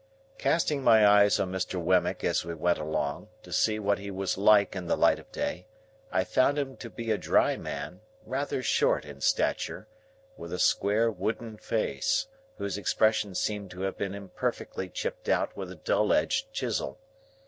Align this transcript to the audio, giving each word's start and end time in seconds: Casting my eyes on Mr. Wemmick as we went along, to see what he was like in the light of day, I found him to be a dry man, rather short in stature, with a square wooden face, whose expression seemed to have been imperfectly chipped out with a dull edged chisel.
Casting 0.39 0.83
my 0.83 1.05
eyes 1.07 1.39
on 1.39 1.51
Mr. 1.51 1.79
Wemmick 1.79 2.23
as 2.23 2.43
we 2.43 2.55
went 2.55 2.79
along, 2.79 3.27
to 3.43 3.53
see 3.53 3.77
what 3.77 3.99
he 3.99 4.09
was 4.09 4.35
like 4.35 4.75
in 4.75 4.87
the 4.87 4.97
light 4.97 5.19
of 5.19 5.31
day, 5.31 5.67
I 6.11 6.23
found 6.23 6.57
him 6.57 6.75
to 6.77 6.89
be 6.89 7.11
a 7.11 7.19
dry 7.19 7.55
man, 7.55 8.01
rather 8.25 8.63
short 8.63 9.05
in 9.05 9.21
stature, 9.21 9.87
with 10.37 10.51
a 10.53 10.57
square 10.57 11.11
wooden 11.11 11.55
face, 11.57 12.25
whose 12.57 12.79
expression 12.79 13.35
seemed 13.35 13.69
to 13.69 13.81
have 13.81 13.95
been 13.99 14.15
imperfectly 14.15 14.89
chipped 14.89 15.29
out 15.29 15.55
with 15.55 15.71
a 15.71 15.75
dull 15.75 16.11
edged 16.13 16.51
chisel. 16.51 16.97